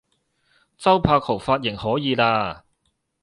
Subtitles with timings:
[0.79, 2.63] 周柏豪髮型可以喇